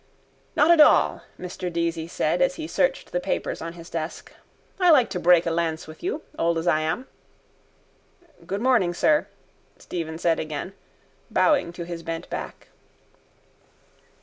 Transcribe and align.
—Not 0.55 0.71
at 0.71 0.81
all, 0.81 1.21
Mr 1.39 1.71
Deasy 1.71 2.07
said 2.09 2.41
as 2.41 2.55
he 2.55 2.65
searched 2.65 3.11
the 3.11 3.19
papers 3.19 3.61
on 3.61 3.73
his 3.73 3.87
desk. 3.87 4.33
I 4.79 4.89
like 4.89 5.11
to 5.11 5.19
break 5.19 5.45
a 5.45 5.51
lance 5.51 5.85
with 5.85 6.01
you, 6.01 6.23
old 6.39 6.57
as 6.57 6.65
I 6.65 6.79
am. 6.79 7.05
—Good 8.47 8.61
morning, 8.61 8.95
sir, 8.95 9.27
Stephen 9.77 10.17
said 10.17 10.39
again, 10.39 10.73
bowing 11.29 11.71
to 11.73 11.85
his 11.85 12.01
bent 12.01 12.31
back. 12.31 12.69